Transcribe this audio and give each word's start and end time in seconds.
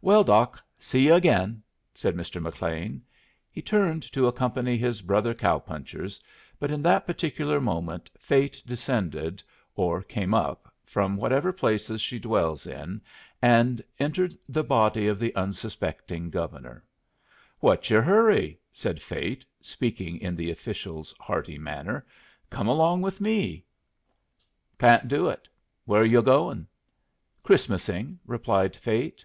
"Well, 0.00 0.22
Doc, 0.22 0.60
see 0.78 1.06
yu' 1.08 1.14
again," 1.14 1.60
said 1.92 2.14
Mr. 2.14 2.40
McLean. 2.40 3.02
He 3.50 3.60
turned 3.60 4.04
to 4.12 4.28
accompany 4.28 4.78
his 4.78 5.02
brother 5.02 5.34
cow 5.34 5.58
punchers, 5.58 6.20
but 6.60 6.70
in 6.70 6.82
that 6.82 7.04
particular 7.04 7.60
moment 7.60 8.08
Fate 8.16 8.62
descended 8.64 9.42
or 9.74 10.00
came 10.02 10.34
up 10.34 10.72
from 10.84 11.16
whatever 11.16 11.52
place 11.52 11.90
she 12.00 12.20
dwells 12.20 12.64
in 12.64 13.00
and 13.42 13.82
entered 13.98 14.36
the 14.48 14.62
body 14.62 15.08
of 15.08 15.18
the 15.18 15.34
unsuspecting 15.34 16.30
Governor. 16.30 16.84
"What's 17.58 17.90
your 17.90 18.02
hurry?" 18.02 18.60
said 18.72 19.02
Fate, 19.02 19.44
speaking 19.60 20.20
in 20.20 20.36
the 20.36 20.48
official's 20.52 21.10
hearty 21.18 21.58
manner. 21.58 22.06
"Come 22.50 22.68
along 22.68 23.02
with 23.02 23.20
me." 23.20 23.64
"Can't 24.78 25.08
do 25.08 25.28
it. 25.28 25.48
Where 25.86 26.02
are 26.02 26.06
yu' 26.06 26.22
goin'?" 26.22 26.68
"Christmasing," 27.42 28.20
replied 28.28 28.76
Fate. 28.76 29.24